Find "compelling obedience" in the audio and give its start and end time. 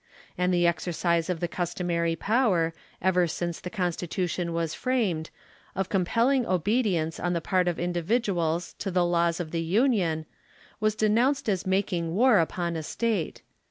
5.89-7.19